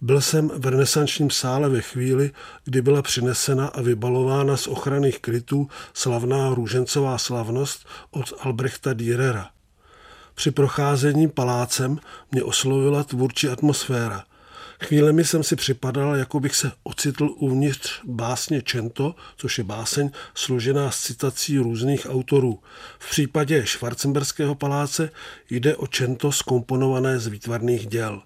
[0.00, 2.30] Byl jsem v renesančním sále ve chvíli,
[2.64, 9.50] kdy byla přinesena a vybalována z ochranných krytů slavná růžencová slavnost od Albrechta Dürera.
[10.34, 11.98] Při procházení palácem
[12.32, 14.24] mě oslovila tvůrčí atmosféra–
[14.86, 20.90] Chvílemi jsem si připadal, jako bych se ocitl uvnitř básně Čento, což je báseň složená
[20.90, 22.58] z citací různých autorů.
[22.98, 25.10] V případě Schwarzenberského paláce
[25.50, 28.22] jde o Čento skomponované z výtvarných děl.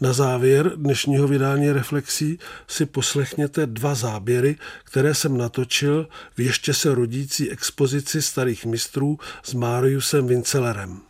[0.00, 6.94] Na závěr dnešního vydání Reflexí si poslechněte dva záběry, které jsem natočil v ještě se
[6.94, 11.00] rodící expozici starých mistrů s Mariusem Vincelerem.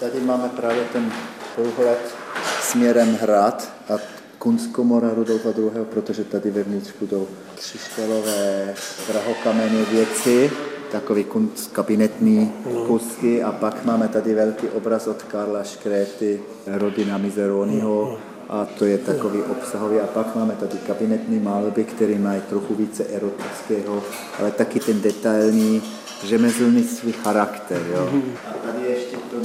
[0.00, 1.12] Tady máme právě ten
[1.56, 2.25] pohled
[2.60, 3.98] směrem hrad a
[4.38, 8.74] kunstkomora Rudolfa II., protože tady vevnitř budou křišťalové
[9.08, 10.50] drahokamenné věci,
[10.92, 12.52] takový kunst kabinetní
[12.86, 18.18] kusky a pak máme tady velký obraz od Karla Škréty, rodina Mizeroniho
[18.48, 20.00] a to je takový obsahový.
[20.00, 24.02] A pak máme tady kabinetní malby, které mají trochu více erotického,
[24.38, 25.82] ale taky ten detailní
[26.24, 27.82] řemeslný svůj charakter.
[27.90, 28.10] Jo.
[28.50, 29.36] A tady ještě to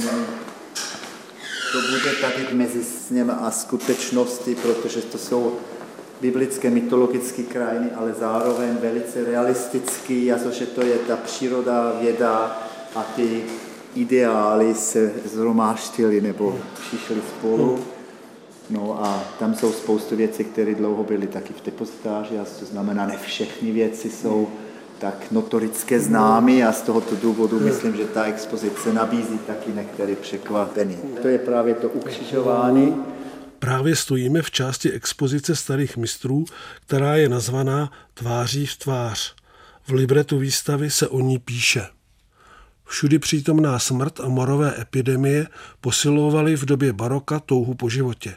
[1.72, 5.52] to bude tady mezi sněm a skutečnosti, protože to jsou
[6.20, 10.38] biblické, mytologické krajiny, ale zároveň velice realistický, a
[10.74, 12.62] to je ta příroda, věda
[12.94, 13.44] a ty
[13.94, 17.84] ideály se zhromáštily nebo přišly spolu.
[18.70, 23.06] No a tam jsou spoustu věcí, které dlouho byly taky v depozitáři, a to znamená,
[23.06, 24.48] ne všechny věci jsou
[25.02, 30.96] tak notorické známy a z tohoto důvodu myslím, že ta expozice nabízí taky některé překvapení.
[31.22, 32.94] To je právě to ukřižování.
[33.58, 36.44] Právě stojíme v části expozice starých mistrů,
[36.86, 39.34] která je nazvaná Tváří v tvář.
[39.86, 41.86] V libretu výstavy se o ní píše.
[42.84, 45.46] Všudy přítomná smrt a morové epidemie
[45.80, 48.34] posilovaly v době baroka touhu po životě.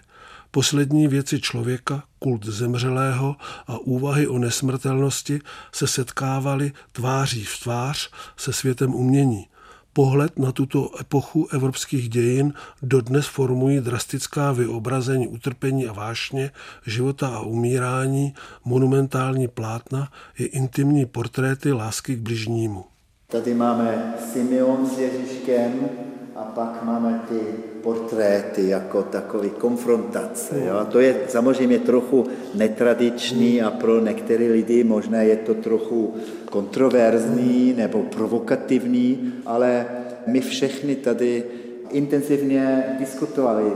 [0.56, 3.36] Poslední věci člověka, kult zemřelého
[3.68, 5.40] a úvahy o nesmrtelnosti
[5.72, 9.48] se setkávaly tváří v tvář se světem umění.
[9.94, 16.52] Pohled na tuto epochu evropských dějin dodnes formují drastická vyobrazení utrpení a vášně,
[16.86, 18.34] života a umírání,
[18.66, 22.86] monumentální plátna i intimní portréty lásky k bližnímu.
[23.28, 25.90] Tady máme Simeon s Ježíškem
[26.36, 27.40] a pak máme ty
[27.86, 30.56] portréty jako takový konfrontace.
[30.66, 30.74] Jo?
[30.78, 36.14] A to je samozřejmě trochu netradiční a pro některé lidi možná je to trochu
[36.50, 39.86] kontroverzní nebo provokativní, ale
[40.28, 41.44] my všechny tady
[41.92, 43.72] intenzivně diskutovali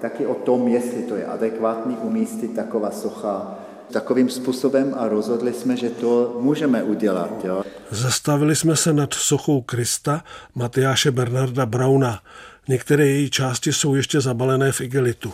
[0.00, 3.58] taky o tom, jestli to je adekvátní umístit taková socha
[3.92, 7.44] takovým způsobem a rozhodli jsme, že to můžeme udělat.
[7.44, 7.64] Jo.
[7.90, 12.20] Zastavili jsme se nad sochou Krista Matyáše Bernarda Brauna.
[12.68, 15.32] Některé její části jsou ještě zabalené v igelitu.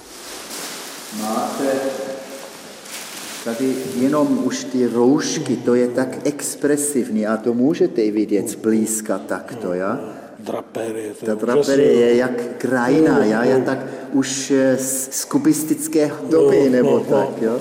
[1.20, 1.72] Máte
[3.44, 9.18] tady jenom už ty roušky, to je tak expresivní a to můžete i vidět zblízka
[9.18, 10.00] takto, ja?
[10.38, 11.14] Draperie.
[11.26, 13.44] Ta draperie je jak krajina, ja?
[13.44, 13.78] je tak
[14.12, 14.52] už
[15.10, 17.60] z kubistické doby, nebo tak, jo?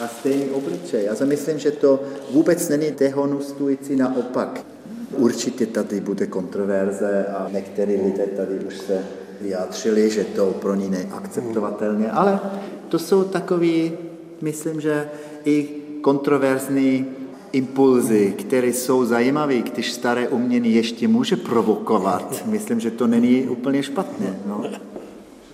[0.00, 1.04] A stejný obličej.
[1.04, 4.75] Já si myslím, že to vůbec není dehonestující, naopak.
[5.16, 9.04] Určitě tady bude kontroverze a některý lidé tady už se
[9.40, 12.40] vyjádřili, že to pro ní neakceptovatelné, ale
[12.88, 13.92] to jsou takový,
[14.40, 15.08] myslím, že
[15.44, 15.68] i
[16.00, 17.06] kontroverzní
[17.52, 22.44] impulzy, které jsou zajímavé, když staré umění ještě může provokovat.
[22.46, 24.38] Myslím, že to není úplně špatné.
[24.46, 24.64] No.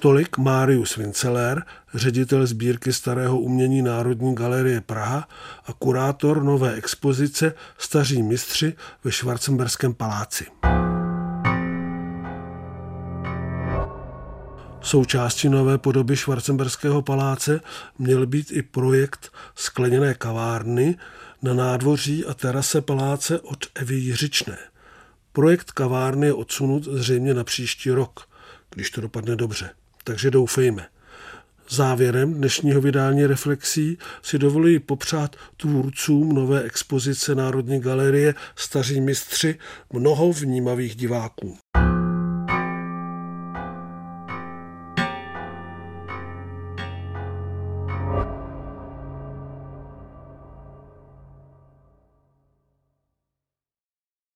[0.03, 1.63] Tolik Marius Vinceler,
[1.95, 5.29] ředitel sbírky starého umění Národní galerie Praha
[5.67, 8.75] a kurátor nové expozice Staří mistři
[9.05, 10.47] ve Schwarzenberském paláci.
[14.81, 17.61] Součástí nové podoby Schwarzenberského paláce
[17.99, 20.97] měl být i projekt skleněné kavárny
[21.43, 24.59] na nádvoří a terase paláce od Evy Jiřičné.
[25.33, 28.29] Projekt kavárny je odsunut zřejmě na příští rok,
[28.71, 29.71] když to dopadne dobře.
[30.05, 30.87] Takže doufejme.
[31.69, 39.59] Závěrem dnešního vydání reflexí si dovoluji popřát tvůrcům nové expozice Národní galerie Staří mistři
[39.93, 41.59] mnoho vnímavých diváků.